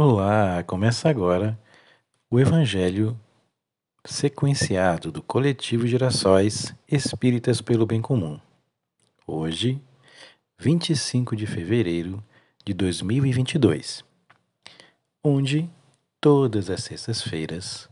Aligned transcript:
Olá, 0.00 0.62
começa 0.62 1.08
agora 1.08 1.58
o 2.30 2.38
Evangelho 2.38 3.18
sequenciado 4.04 5.10
do 5.10 5.20
Coletivo 5.20 5.88
Gerações 5.88 6.72
Espíritas 6.86 7.60
pelo 7.60 7.84
Bem 7.84 8.00
Comum. 8.00 8.40
Hoje, 9.26 9.82
25 10.56 11.34
de 11.34 11.48
fevereiro 11.48 12.22
de 12.64 12.72
2022, 12.74 14.04
onde 15.20 15.68
todas 16.20 16.70
as 16.70 16.84
sextas-feiras 16.84 17.90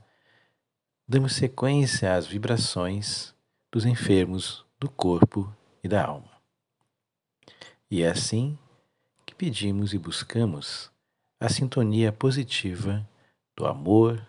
damos 1.09 1.35
sequência 1.35 2.15
às 2.15 2.25
vibrações 2.25 3.35
dos 3.69 3.85
enfermos 3.85 4.65
do 4.79 4.89
corpo 4.89 5.53
e 5.83 5.89
da 5.89 6.05
alma. 6.05 6.31
E 7.91 8.05
é 8.05 8.09
assim 8.09 8.57
que 9.27 9.35
pedimos 9.35 9.93
e 9.93 9.99
buscamos 9.99 10.95
a 11.39 11.49
sintonia 11.49 12.13
positiva 12.13 13.07
do 13.57 13.67
amor, 13.67 14.27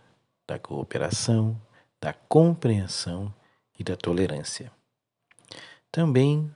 da 0.47 0.59
cooperação, 0.59 1.59
da 2.02 2.13
compreensão 2.13 3.33
e 3.77 3.83
da 3.83 3.95
tolerância. 3.95 4.71
Também 5.91 6.53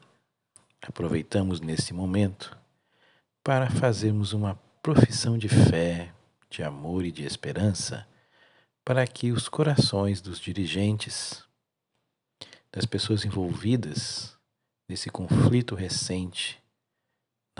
aproveitamos 0.82 1.62
nesse 1.62 1.94
momento 1.94 2.58
para 3.44 3.70
fazermos 3.70 4.34
uma 4.34 4.55
profissão 4.84 5.38
de 5.38 5.48
fé, 5.48 6.14
de 6.50 6.63
amor 6.63 7.05
e 7.05 7.12
de 7.12 7.24
esperança 7.24 8.08
para 8.84 9.05
que 9.08 9.32
os 9.32 9.48
corações 9.48 10.22
dos 10.22 10.40
dirigentes, 10.40 11.44
das 12.72 12.86
pessoas 12.86 13.24
envolvidas 13.24 14.36
nesse 14.88 15.10
conflito 15.10 15.76
recente 15.76 16.62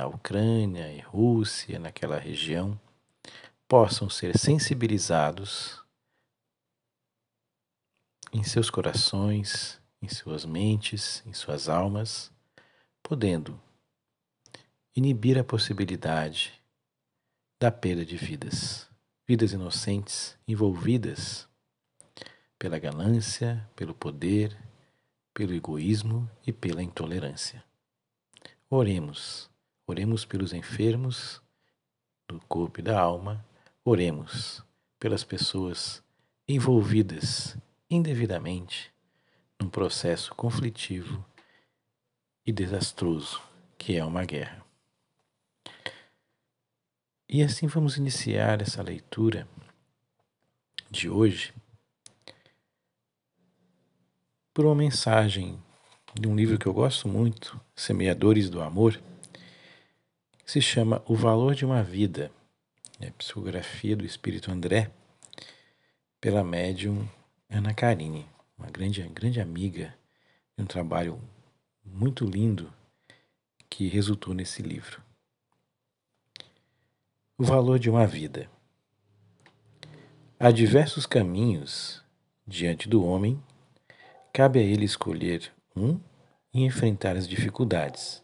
Ucrânia 0.08 0.92
e 0.92 1.00
Rússia, 1.00 1.80
naquela 1.80 2.18
região, 2.18 2.80
possam 3.68 4.10
ser 4.10 4.38
sensibilizados 4.38 5.82
em 8.34 8.44
seus 8.44 8.70
corações, 8.70 9.82
em 10.02 10.08
suas 10.08 10.46
mentes, 10.46 11.24
em 11.26 11.34
suas 11.34 11.70
almas, 11.70 12.32
podendo 13.04 13.60
inibir 14.96 15.38
a 15.38 15.44
possibilidade 15.44 16.62
da 17.60 17.72
perda 17.72 18.06
de 18.06 18.18
vidas, 18.18 18.90
vidas 19.28 19.54
inocentes 19.54 20.38
envolvidas 20.48 21.48
pela 22.58 22.80
ganância, 22.80 23.68
pelo 23.76 23.94
poder, 23.94 24.58
pelo 25.34 25.54
egoísmo 25.54 26.30
e 26.46 26.52
pela 26.52 26.84
intolerância. 26.84 27.64
Oremos 28.70 29.50
Oremos 29.86 30.26
pelos 30.26 30.54
enfermos 30.54 31.42
do 32.28 32.40
corpo 32.48 32.80
e 32.80 32.84
da 32.84 33.00
alma. 33.00 33.46
Oremos 33.84 34.64
pelas 35.00 35.24
pessoas 35.24 36.04
envolvidas 36.48 37.58
indevidamente 37.90 38.92
num 39.60 39.70
processo 39.70 40.34
conflitivo 40.36 41.26
e 42.46 42.52
desastroso 42.52 43.42
que 43.78 43.96
é 43.98 44.06
uma 44.06 44.24
guerra. 44.26 44.64
E 47.28 47.42
assim 47.42 47.68
vamos 47.68 47.98
iniciar 47.98 48.62
essa 48.62 48.82
leitura 48.84 49.48
de 50.90 51.10
hoje 51.10 51.54
por 54.54 54.66
uma 54.66 54.76
mensagem 54.76 55.58
de 56.14 56.28
um 56.28 56.36
livro 56.36 56.60
que 56.60 56.66
eu 56.66 56.74
gosto 56.74 57.08
muito, 57.08 57.60
Semeadores 57.74 58.50
do 58.50 58.62
Amor 58.62 59.02
se 60.52 60.60
chama 60.60 61.02
O 61.08 61.16
Valor 61.16 61.56
de 61.56 61.64
uma 61.64 61.82
Vida, 61.82 62.30
é 63.00 63.10
psicografia 63.12 63.96
do 63.96 64.04
Espírito 64.04 64.52
André, 64.52 64.92
pela 66.20 66.44
médium 66.44 67.08
Ana 67.50 67.74
Karine, 67.74 68.28
uma 68.60 68.70
grande, 68.70 69.02
grande 69.04 69.40
amiga, 69.40 69.96
de 70.58 70.62
um 70.66 70.68
trabalho 70.68 71.22
muito 71.86 72.26
lindo 72.26 72.70
que 73.70 73.88
resultou 73.88 74.34
nesse 74.34 74.62
livro. 74.62 75.02
O 77.38 77.46
valor 77.46 77.80
de 77.80 77.90
uma 77.90 78.06
vida. 78.06 78.52
Há 80.38 80.52
diversos 80.52 81.06
caminhos 81.06 82.04
diante 82.46 82.90
do 82.90 83.06
homem, 83.06 83.42
cabe 84.34 84.60
a 84.60 84.64
ele 84.64 84.84
escolher 84.84 85.50
um 85.74 85.98
e 86.54 86.66
enfrentar 86.66 87.16
as 87.16 87.26
dificuldades 87.26 88.22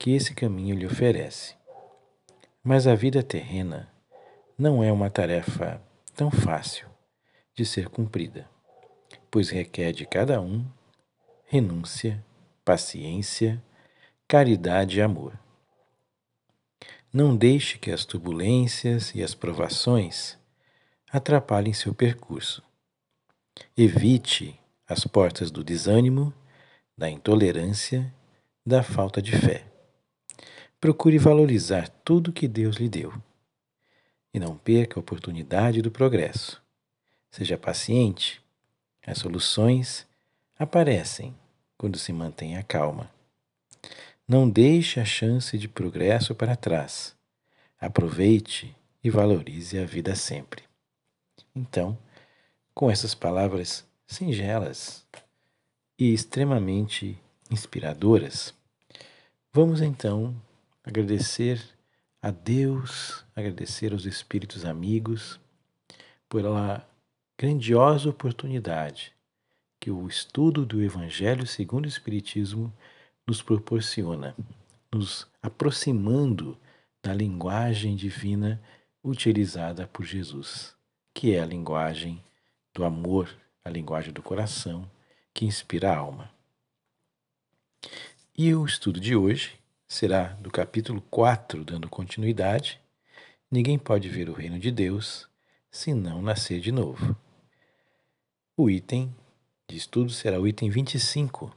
que 0.00 0.12
esse 0.12 0.34
caminho 0.34 0.74
lhe 0.74 0.86
oferece. 0.86 1.54
Mas 2.64 2.86
a 2.86 2.94
vida 2.94 3.22
terrena 3.22 3.86
não 4.56 4.82
é 4.82 4.90
uma 4.90 5.10
tarefa 5.10 5.78
tão 6.16 6.30
fácil 6.30 6.88
de 7.54 7.66
ser 7.66 7.90
cumprida, 7.90 8.48
pois 9.30 9.50
requer 9.50 9.92
de 9.92 10.06
cada 10.06 10.40
um 10.40 10.64
renúncia, 11.44 12.24
paciência, 12.64 13.62
caridade 14.26 14.98
e 14.98 15.02
amor. 15.02 15.38
Não 17.12 17.36
deixe 17.36 17.76
que 17.76 17.90
as 17.90 18.06
turbulências 18.06 19.14
e 19.14 19.22
as 19.22 19.34
provações 19.34 20.38
atrapalhem 21.12 21.74
seu 21.74 21.94
percurso. 21.94 22.62
Evite 23.76 24.58
as 24.88 25.04
portas 25.04 25.50
do 25.50 25.62
desânimo, 25.62 26.32
da 26.96 27.10
intolerância, 27.10 28.10
da 28.64 28.82
falta 28.82 29.20
de 29.20 29.36
fé. 29.36 29.69
Procure 30.80 31.18
valorizar 31.18 31.90
tudo 32.02 32.32
que 32.32 32.48
Deus 32.48 32.76
lhe 32.76 32.88
deu. 32.88 33.12
E 34.32 34.40
não 34.40 34.56
perca 34.56 34.98
a 34.98 35.02
oportunidade 35.02 35.82
do 35.82 35.90
progresso. 35.90 36.62
Seja 37.30 37.58
paciente. 37.58 38.42
As 39.06 39.18
soluções 39.18 40.06
aparecem 40.58 41.36
quando 41.76 41.98
se 41.98 42.14
mantém 42.14 42.56
a 42.56 42.62
calma. 42.62 43.10
Não 44.26 44.48
deixe 44.48 44.98
a 44.98 45.04
chance 45.04 45.58
de 45.58 45.68
progresso 45.68 46.34
para 46.34 46.56
trás. 46.56 47.14
Aproveite 47.78 48.74
e 49.04 49.10
valorize 49.10 49.78
a 49.78 49.84
vida 49.84 50.14
sempre. 50.14 50.62
Então, 51.54 51.98
com 52.72 52.90
essas 52.90 53.14
palavras 53.14 53.84
singelas 54.06 55.04
e 55.98 56.14
extremamente 56.14 57.18
inspiradoras, 57.50 58.54
vamos 59.52 59.82
então 59.82 60.34
agradecer 60.84 61.62
a 62.22 62.30
Deus, 62.30 63.24
agradecer 63.34 63.92
aos 63.92 64.04
espíritos 64.04 64.64
amigos 64.64 65.40
pela 66.28 66.86
grandiosa 67.38 68.08
oportunidade 68.08 69.12
que 69.78 69.90
o 69.90 70.06
estudo 70.06 70.66
do 70.66 70.82
Evangelho 70.82 71.46
segundo 71.46 71.86
o 71.86 71.88
Espiritismo 71.88 72.72
nos 73.26 73.42
proporciona, 73.42 74.36
nos 74.92 75.26
aproximando 75.42 76.58
da 77.02 77.14
linguagem 77.14 77.96
divina 77.96 78.60
utilizada 79.02 79.86
por 79.86 80.04
Jesus, 80.04 80.74
que 81.14 81.34
é 81.34 81.40
a 81.40 81.46
linguagem 81.46 82.22
do 82.74 82.84
amor, 82.84 83.34
a 83.64 83.70
linguagem 83.70 84.12
do 84.12 84.22
coração 84.22 84.88
que 85.32 85.46
inspira 85.46 85.92
a 85.92 85.96
alma. 85.96 86.30
E 88.36 88.54
o 88.54 88.66
estudo 88.66 89.00
de 89.00 89.16
hoje 89.16 89.59
será 89.90 90.28
do 90.34 90.50
capítulo 90.52 91.00
4, 91.10 91.64
dando 91.64 91.88
continuidade. 91.88 92.80
Ninguém 93.50 93.76
pode 93.76 94.08
ver 94.08 94.30
o 94.30 94.32
reino 94.32 94.56
de 94.56 94.70
Deus 94.70 95.28
se 95.68 95.92
não 95.92 96.22
nascer 96.22 96.60
de 96.60 96.70
novo. 96.70 97.16
O 98.56 98.70
item 98.70 99.12
de 99.68 99.76
estudo 99.76 100.10
será 100.10 100.38
o 100.38 100.46
item 100.46 100.70
25, 100.70 101.52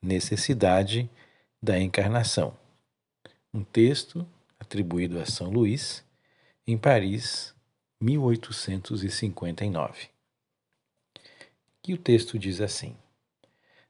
Necessidade 0.00 1.10
da 1.62 1.78
Encarnação. 1.78 2.56
Um 3.52 3.62
texto 3.62 4.26
atribuído 4.58 5.20
a 5.20 5.26
São 5.26 5.50
Luís, 5.50 6.02
em 6.66 6.78
Paris, 6.78 7.54
1859. 8.00 10.08
E 11.86 11.92
o 11.92 11.98
texto 11.98 12.38
diz 12.38 12.62
assim: 12.62 12.96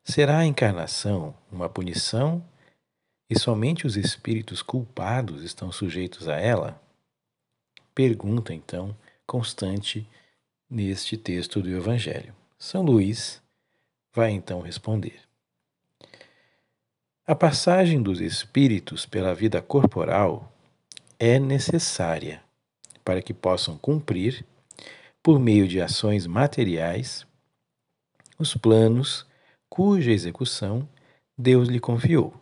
Será 0.03 0.39
a 0.39 0.47
encarnação 0.47 1.33
uma 1.49 1.69
punição 1.69 2.45
e 3.33 3.39
somente 3.39 3.87
os 3.87 3.97
espíritos 3.97 4.61
culpados 4.61 5.43
estão 5.43 5.73
sujeitos 5.73 6.29
a 6.29 6.39
ela? 6.39 6.79
Pergunta, 7.95 8.53
então, 8.53 8.95
constante 9.27 10.07
neste 10.69 11.17
texto 11.17 11.63
do 11.63 11.71
Evangelho. 11.71 12.35
São 12.59 12.83
Luís 12.83 13.43
vai 14.13 14.33
então 14.33 14.61
responder. 14.61 15.19
A 17.27 17.35
passagem 17.35 18.03
dos 18.03 18.21
espíritos 18.21 19.07
pela 19.07 19.35
vida 19.35 19.63
corporal 19.63 20.53
é 21.19 21.39
necessária 21.39 22.43
para 23.03 23.23
que 23.23 23.33
possam 23.33 23.79
cumprir, 23.79 24.45
por 25.23 25.41
meio 25.41 25.67
de 25.67 25.81
ações 25.81 26.27
materiais, 26.27 27.27
os 28.39 28.55
planos 28.55 29.27
cuja 29.71 30.11
execução 30.11 30.87
Deus 31.39 31.69
lhe 31.69 31.81
confiou. 31.81 32.42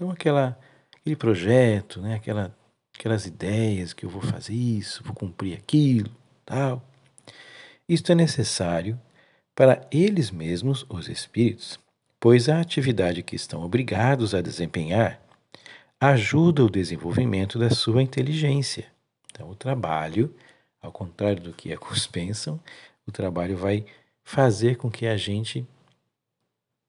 Então, 0.00 0.10
aquela, 0.10 0.58
aquele 0.98 1.14
projeto, 1.14 2.00
né, 2.00 2.14
aquela 2.14 2.56
aquelas 2.98 3.26
ideias 3.26 3.92
que 3.92 4.06
eu 4.06 4.08
vou 4.08 4.22
fazer 4.22 4.54
isso, 4.54 5.04
vou 5.04 5.14
cumprir 5.14 5.58
aquilo, 5.58 6.10
tal. 6.42 6.82
Isto 7.86 8.10
é 8.12 8.14
necessário 8.14 8.98
para 9.54 9.86
eles 9.92 10.30
mesmos, 10.30 10.86
os 10.88 11.06
espíritos, 11.06 11.78
pois 12.18 12.48
a 12.48 12.62
atividade 12.62 13.22
que 13.22 13.36
estão 13.36 13.62
obrigados 13.62 14.34
a 14.34 14.40
desempenhar 14.40 15.20
ajuda 16.00 16.64
o 16.64 16.70
desenvolvimento 16.70 17.58
da 17.58 17.68
sua 17.68 18.02
inteligência. 18.02 18.86
Então, 19.30 19.50
o 19.50 19.54
trabalho, 19.54 20.34
ao 20.80 20.90
contrário 20.90 21.42
do 21.42 21.52
que 21.52 21.72
alguns 21.74 22.06
pensam, 22.06 22.58
o 23.06 23.12
trabalho 23.12 23.54
vai 23.54 23.84
fazer 24.24 24.76
com 24.76 24.90
que 24.90 25.06
a 25.06 25.18
gente 25.18 25.66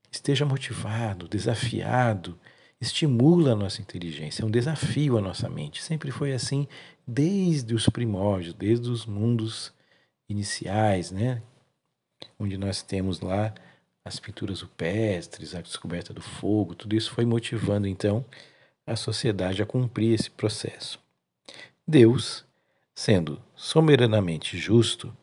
esteja 0.10 0.46
motivado, 0.46 1.28
desafiado, 1.28 2.40
estimula 2.82 3.52
a 3.52 3.56
nossa 3.56 3.80
inteligência, 3.80 4.42
é 4.42 4.46
um 4.46 4.52
desafio 4.52 5.18
à 5.18 5.22
nossa 5.22 5.48
mente. 5.48 5.84
Sempre 5.84 6.10
foi 6.10 6.34
assim 6.34 6.68
desde 7.08 7.76
os 7.76 7.88
primórdios, 7.88 8.56
desde 8.56 8.90
os 8.90 9.06
mundos 9.06 9.72
iniciais, 10.28 11.12
né? 11.12 11.44
Onde 12.40 12.58
nós 12.58 12.82
temos 12.82 13.22
lá 13.22 13.54
as 14.04 14.20
pinturas 14.20 14.62
rupestres, 14.62 15.54
a 15.54 15.62
descoberta 15.62 16.12
do 16.12 16.22
fogo, 16.22 16.74
tudo 16.74 16.96
isso 16.96 17.12
foi 17.12 17.24
motivando 17.24 17.88
então 17.88 18.26
a 18.86 18.96
sociedade 18.96 19.62
a 19.62 19.66
cumprir 19.66 20.16
esse 20.16 20.32
processo. 20.32 21.00
Deus, 21.88 22.44
sendo 22.96 23.40
soberanamente 23.56 24.58
justo, 24.58 25.16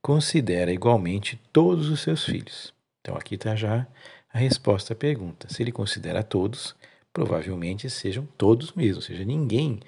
considera 0.00 0.72
igualmente 0.72 1.40
todos 1.52 1.88
os 1.88 2.00
seus 2.00 2.24
filhos. 2.24 2.72
Então 3.00 3.16
aqui 3.16 3.34
está 3.34 3.56
já 3.56 3.86
a 4.34 4.38
resposta 4.38 4.94
à 4.94 4.96
pergunta. 4.96 5.46
Se 5.48 5.62
ele 5.62 5.70
considera 5.70 6.24
todos, 6.24 6.74
provavelmente 7.12 7.88
sejam 7.88 8.26
todos 8.36 8.72
mesmo, 8.72 8.96
ou 8.96 9.02
seja, 9.02 9.24
ninguém 9.24 9.78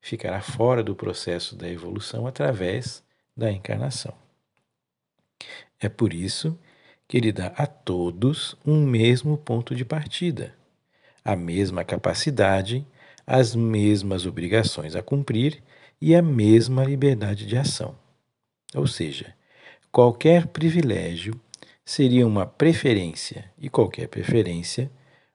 ficará 0.00 0.40
fora 0.40 0.82
do 0.82 0.96
processo 0.96 1.54
da 1.54 1.68
evolução 1.68 2.26
através 2.26 3.04
da 3.36 3.52
encarnação. 3.52 4.14
É 5.78 5.90
por 5.90 6.14
isso 6.14 6.58
que 7.06 7.18
ele 7.18 7.30
dá 7.30 7.48
a 7.48 7.66
todos 7.66 8.56
um 8.64 8.82
mesmo 8.86 9.36
ponto 9.36 9.74
de 9.74 9.84
partida, 9.84 10.54
a 11.22 11.36
mesma 11.36 11.84
capacidade, 11.84 12.86
as 13.26 13.54
mesmas 13.54 14.24
obrigações 14.24 14.96
a 14.96 15.02
cumprir 15.02 15.62
e 16.00 16.14
a 16.14 16.22
mesma 16.22 16.82
liberdade 16.82 17.44
de 17.44 17.58
ação. 17.58 17.94
Ou 18.74 18.86
seja, 18.86 19.34
qualquer 19.92 20.46
privilégio 20.46 21.38
seria 21.86 22.26
uma 22.26 22.44
preferência 22.44 23.48
e 23.56 23.70
qualquer 23.70 24.08
preferência 24.08 24.90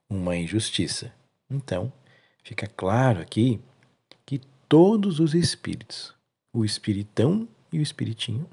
uma 0.09 0.35
injustiça. 0.35 1.13
Então, 1.49 1.91
fica 2.43 2.67
claro 2.67 3.21
aqui 3.21 3.61
que 4.25 4.41
todos 4.67 5.21
os 5.21 5.33
espíritos, 5.33 6.13
o 6.51 6.65
espiritão 6.65 7.47
e 7.71 7.79
o 7.79 7.81
espiritinho, 7.81 8.49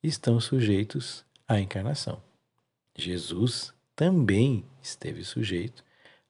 estão 0.00 0.40
sujeitos 0.40 1.24
à 1.48 1.58
encarnação. 1.58 2.22
Jesus 2.96 3.74
também 3.96 4.64
esteve 4.80 5.24
sujeito 5.24 5.84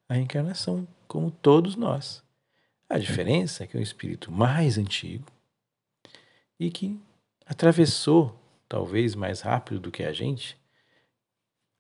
à 0.08 0.17
encarnação, 0.17 0.88
como 1.06 1.31
todos 1.31 1.76
nós. 1.76 2.23
A 2.88 2.99
diferença 2.99 3.62
é 3.62 3.67
que 3.67 3.76
é 3.76 3.81
um 3.81 3.82
espírito 3.82 4.32
mais 4.32 4.79
antigo 4.79 5.26
e 6.58 6.70
que 6.70 6.99
atravessou, 7.44 8.34
talvez 8.67 9.14
mais 9.14 9.43
rápido 9.43 9.81
do 9.81 9.91
que 9.91 10.02
a 10.02 10.14
gente, 10.14 10.56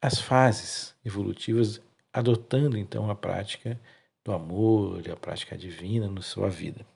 as 0.00 0.20
fases 0.20 0.94
evolutivas, 1.04 1.80
adotando 2.12 2.76
então 2.76 3.10
a 3.10 3.14
prática 3.14 3.80
do 4.24 4.32
amor 4.32 5.02
a 5.10 5.16
prática 5.16 5.56
divina 5.56 6.08
na 6.08 6.22
sua 6.22 6.48
vida. 6.48 6.86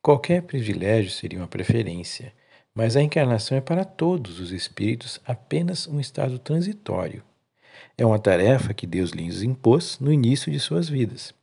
Qualquer 0.00 0.42
privilégio 0.42 1.10
seria 1.10 1.38
uma 1.38 1.48
preferência 1.48 2.32
mas 2.78 2.96
a 2.96 3.02
encarnação 3.02 3.58
é 3.58 3.60
para 3.60 3.84
todos 3.84 4.38
os 4.38 4.52
espíritos 4.52 5.20
apenas 5.26 5.88
um 5.88 5.98
estado 5.98 6.38
transitório. 6.38 7.24
É 7.96 8.06
uma 8.06 8.20
tarefa 8.20 8.72
que 8.72 8.86
Deus 8.86 9.10
lhes 9.10 9.42
impôs 9.42 9.98
no 9.98 10.12
início 10.12 10.52
de 10.52 10.60
suas 10.60 10.88
vidas, 10.88 11.34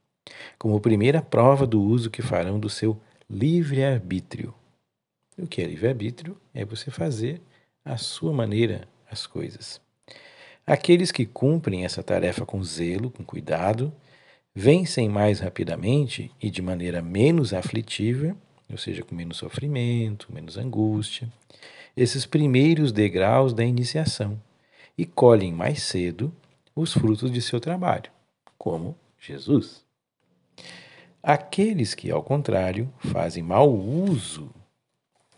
como 0.57 0.79
primeira 0.79 1.21
prova 1.21 1.67
do 1.67 1.81
uso 1.81 2.09
que 2.09 2.21
farão 2.21 2.57
do 2.57 2.69
seu 2.69 2.97
livre-arbítrio. 3.29 4.53
O 5.37 5.45
que 5.45 5.61
é 5.61 5.65
livre-arbítrio? 5.65 6.37
É 6.53 6.63
você 6.63 6.89
fazer 6.89 7.41
à 7.83 7.97
sua 7.97 8.31
maneira 8.31 8.87
as 9.15 9.27
coisas. 9.27 9.81
Aqueles 10.65 11.11
que 11.11 11.25
cumprem 11.25 11.85
essa 11.85 12.03
tarefa 12.03 12.45
com 12.45 12.63
zelo, 12.63 13.09
com 13.09 13.23
cuidado, 13.23 13.93
vencem 14.53 15.09
mais 15.09 15.39
rapidamente 15.39 16.31
e 16.41 16.49
de 16.49 16.61
maneira 16.61 17.01
menos 17.01 17.53
aflitiva 17.53 18.35
ou 18.69 18.77
seja, 18.77 19.03
com 19.03 19.15
menos 19.15 19.37
sofrimento, 19.37 20.31
menos 20.31 20.57
angústia, 20.57 21.31
esses 21.95 22.25
primeiros 22.25 22.91
degraus 22.91 23.53
da 23.53 23.63
iniciação 23.63 24.41
e 24.97 25.05
colhem 25.05 25.53
mais 25.53 25.83
cedo 25.83 26.33
os 26.75 26.93
frutos 26.93 27.31
de 27.31 27.41
seu 27.41 27.59
trabalho, 27.59 28.11
como 28.57 28.97
Jesus. 29.19 29.83
Aqueles 31.21 31.95
que, 31.95 32.11
ao 32.11 32.21
contrário, 32.21 32.91
fazem 32.99 33.41
mau 33.41 33.73
uso 33.73 34.49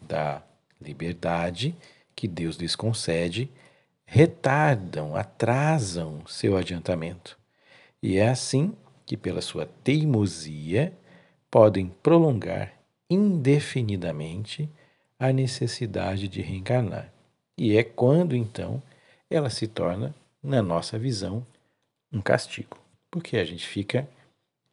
da 0.01 0.43
liberdade 0.81 1.75
que 2.15 2.27
Deus 2.27 2.57
lhes 2.57 2.75
concede, 2.75 3.49
retardam, 4.09 5.15
atrasam 5.15 6.25
seu 6.25 6.55
adiantamento. 6.55 7.37
E 8.01 8.17
é 8.17 8.29
assim 8.29 8.73
que, 9.05 9.17
pela 9.17 9.41
sua 9.41 9.65
teimosia, 9.83 10.93
podem 11.51 11.89
prolongar 12.01 12.73
indefinidamente 13.09 14.69
a 15.19 15.33
necessidade 15.33 16.27
de 16.27 16.41
reencarnar. 16.41 17.11
E 17.57 17.75
é 17.75 17.83
quando 17.83 18.35
então 18.35 18.81
ela 19.29 19.49
se 19.49 19.67
torna, 19.67 20.15
na 20.41 20.61
nossa 20.61 20.97
visão, 20.97 21.45
um 22.11 22.21
castigo, 22.21 22.77
porque 23.11 23.37
a 23.37 23.43
gente 23.43 23.67
fica 23.67 24.07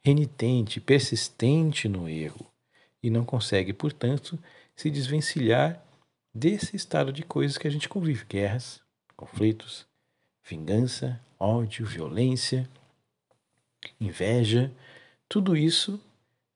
renitente, 0.04 0.80
persistente 0.80 1.88
no 1.88 2.08
erro 2.08 2.46
e 3.02 3.10
não 3.10 3.24
consegue, 3.24 3.72
portanto, 3.72 4.38
se 4.76 4.90
desvencilhar 4.90 5.82
desse 6.32 6.76
estado 6.76 7.12
de 7.12 7.22
coisas 7.22 7.58
que 7.58 7.66
a 7.66 7.70
gente 7.70 7.88
convive: 7.88 8.24
guerras, 8.26 8.83
conflitos, 9.16 9.86
vingança, 10.42 11.20
ódio, 11.38 11.86
violência, 11.86 12.68
inveja. 14.00 14.72
Tudo 15.28 15.56
isso 15.56 16.00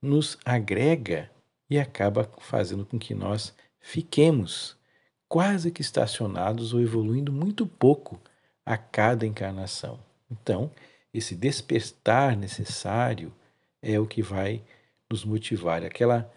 nos 0.01 0.39
agrega 0.45 1.31
e 1.69 1.79
acaba 1.79 2.31
fazendo 2.39 2.85
com 2.87 2.99
que 2.99 3.15
nós 3.15 3.55
fiquemos 3.81 4.77
quase 5.29 5.71
que 5.71 5.83
estacionados 5.83 6.73
ou 6.73 6.81
evoluindo 6.81 7.33
muito 7.33 7.67
pouco 7.67 8.21
a 8.65 8.77
cada 8.77 9.27
encarnação. 9.27 9.99
Então, 10.31 10.71
esse 11.13 11.35
despertar 11.35 12.37
necessário 12.37 13.33
é 13.83 13.99
o 13.99 14.07
que 14.07 14.23
vai 14.23 14.63
nos 15.11 15.25
motivar, 15.25 15.83
aquela 15.83 16.31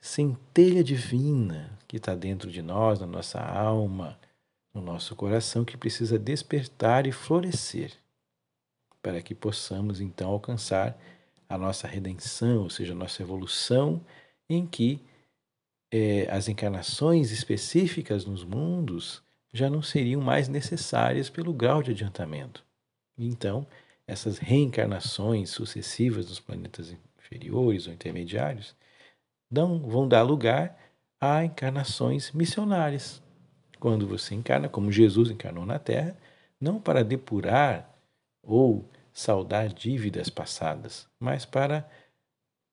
centelha 0.00 0.82
divina 0.82 1.78
que 1.86 1.96
está 1.96 2.14
dentro 2.14 2.50
de 2.50 2.62
nós, 2.62 3.00
na 3.00 3.06
nossa 3.06 3.40
alma, 3.40 4.18
no 4.72 4.80
nosso 4.80 5.16
coração, 5.16 5.64
que 5.64 5.76
precisa 5.76 6.18
despertar 6.18 7.06
e 7.06 7.12
florescer, 7.12 7.92
para 9.02 9.20
que 9.20 9.34
possamos 9.34 10.00
então 10.00 10.30
alcançar 10.30 10.96
a 11.48 11.58
nossa 11.58 11.88
redenção, 11.88 12.62
ou 12.62 12.70
seja, 12.70 12.92
a 12.92 12.96
nossa 12.96 13.22
evolução 13.22 14.00
em 14.48 14.66
que 14.66 15.00
é, 15.92 16.28
as 16.30 16.48
encarnações 16.48 17.32
específicas 17.32 18.24
nos 18.24 18.44
mundos 18.44 19.22
já 19.52 19.68
não 19.68 19.82
seriam 19.82 20.20
mais 20.20 20.48
necessárias 20.48 21.28
pelo 21.28 21.52
grau 21.52 21.82
de 21.82 21.90
adiantamento. 21.90 22.64
Então, 23.18 23.66
essas 24.06 24.38
reencarnações 24.38 25.50
sucessivas 25.50 26.28
nos 26.28 26.40
planetas 26.40 26.96
inferiores 27.18 27.86
ou 27.86 27.92
intermediários 27.92 28.74
dão, 29.50 29.80
vão 29.80 30.06
dar 30.06 30.22
lugar 30.22 30.78
a 31.20 31.44
encarnações 31.44 32.30
missionárias. 32.32 33.20
Quando 33.80 34.06
você 34.06 34.34
encarna, 34.34 34.68
como 34.68 34.92
Jesus 34.92 35.30
encarnou 35.30 35.66
na 35.66 35.78
Terra, 35.78 36.16
não 36.60 36.78
para 36.78 37.02
depurar 37.02 37.92
ou 38.42 38.84
saldar 39.12 39.68
dívidas 39.68 40.30
passadas, 40.30 41.08
mas 41.18 41.44
para 41.44 41.88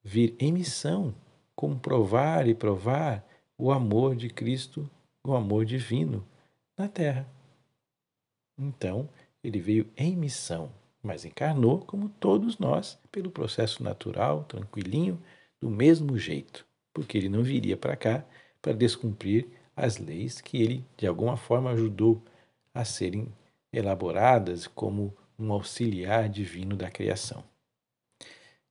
vir 0.04 0.36
em 0.40 0.52
missão 0.52 1.16
comprovar 1.56 2.48
e 2.48 2.54
provar 2.54 3.26
o 3.58 3.72
amor 3.72 4.16
de 4.16 4.30
Cristo, 4.30 4.88
o 5.26 5.34
amor 5.34 5.66
divino 5.66 6.24
na 6.78 6.88
terra. 6.88 7.28
Então, 8.58 9.10
ele 9.44 9.60
veio 9.60 9.90
em 9.98 10.16
missão, 10.16 10.72
mas 11.02 11.26
encarnou 11.26 11.80
como 11.80 12.10
todos 12.10 12.60
nós, 12.60 13.00
pelo 13.12 13.32
processo 13.32 13.84
natural, 13.84 14.44
tranquilinho, 14.44 15.20
do 15.60 15.70
mesmo 15.70 16.18
jeito, 16.18 16.64
porque 16.94 17.18
ele 17.18 17.30
não 17.30 17.42
viria 17.42 17.76
para 17.76 17.96
cá 17.96 18.24
para 18.62 18.74
descumprir 18.74 19.48
as 19.78 20.00
leis 20.00 20.42
que 20.42 20.60
ele, 20.60 20.84
de 20.98 21.06
alguma 21.06 21.38
forma, 21.38 21.70
ajudou 21.70 22.20
a 22.74 22.84
serem 22.84 23.32
elaboradas 23.72 24.66
como 24.66 25.16
um 25.38 25.52
auxiliar 25.54 26.28
divino 26.28 26.76
da 26.76 26.90
criação. 26.90 27.44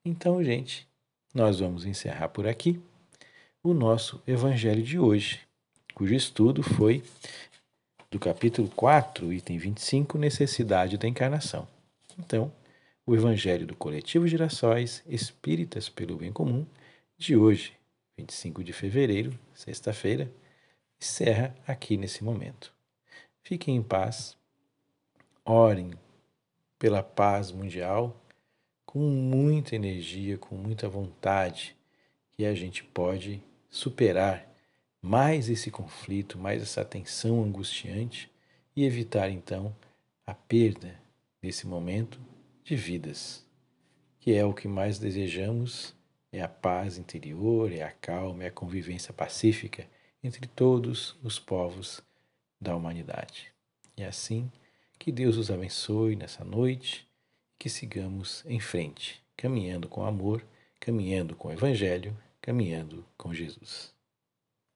Então, 0.05 0.43
gente, 0.43 0.87
nós 1.33 1.61
vamos 1.61 1.87
encerrar 1.87 2.29
por 2.31 2.49
aqui 2.49 2.81
o 3.63 3.73
nosso 3.73 4.21
Evangelho 4.27 4.83
de 4.83 4.99
hoje, 4.99 5.41
cujo 5.95 6.15
estudo 6.15 6.63
foi 6.63 7.05
do 8.11 8.19
capítulo 8.19 8.69
4, 8.69 9.33
item 9.33 9.59
25, 9.59 10.19
Necessidade 10.19 10.99
da 10.99 11.07
Encarnação. 11.07 11.69
Então, 12.19 12.53
o 13.07 13.15
Evangelho 13.15 13.67
do 13.67 13.77
Coletivo 13.77 14.27
Girassóis 14.27 15.03
Espíritas 15.07 15.89
pelo 15.89 16.17
Bem 16.17 16.33
Comum, 16.33 16.67
de 17.17 17.37
hoje, 17.37 17.73
25 18.19 18.65
de 18.65 18.73
fevereiro, 18.73 19.39
sexta-feira, 19.55 20.31
encerra 21.01 21.55
aqui 21.67 21.97
nesse 21.97 22.25
momento. 22.25 22.73
Fiquem 23.43 23.77
em 23.77 23.83
paz, 23.83 24.37
orem 25.45 25.93
pela 26.79 27.03
paz 27.03 27.53
mundial 27.53 28.21
com 28.85 28.99
muita 28.99 29.77
energia, 29.77 30.39
com 30.39 30.57
muita 30.57 30.89
vontade, 30.89 31.77
que 32.33 32.45
a 32.45 32.55
gente 32.55 32.83
pode 32.83 33.43
superar 33.69 34.47
mais 35.01 35.49
esse 35.49 35.71
conflito, 35.71 36.39
mais 36.39 36.63
essa 36.63 36.85
tensão 36.85 37.43
angustiante 37.43 38.31
e 38.75 38.85
evitar 38.85 39.31
então 39.31 39.75
a 40.27 40.35
perda 40.35 41.01
nesse 41.43 41.67
momento 41.67 42.21
de 42.65 42.75
vidas, 42.75 43.47
que 44.19 44.35
é 44.35 44.45
o 44.45 44.53
que 44.53 44.67
mais 44.67 44.99
desejamos, 44.99 45.95
é 46.33 46.43
a 46.43 46.49
paz 46.49 46.99
interior, 46.99 47.73
é 47.73 47.83
a 47.83 47.93
calma, 47.93 48.45
é 48.45 48.49
a 48.49 48.51
convivência 48.51 49.15
pacífica 49.15 49.87
entre 50.27 50.47
todos 50.49 51.17
os 51.23 51.39
povos 51.39 52.03
da 52.61 52.75
humanidade. 52.75 53.53
E 53.97 54.03
assim, 54.03 54.51
que 54.99 55.13
Deus 55.13 55.37
os 55.37 55.51
abençoe 55.51 56.17
nessa 56.17 56.45
noite, 56.45 57.07
que 57.59 57.71
sigamos 57.71 58.45
em 58.45 58.59
frente, 58.59 59.23
caminhando 59.37 59.89
com 59.89 60.05
amor, 60.05 60.45
caminhando 60.81 61.37
com 61.37 61.49
o 61.49 61.53
Evangelho, 61.53 62.17
caminhando 62.43 63.07
com 63.17 63.33
Jesus. 63.33 63.96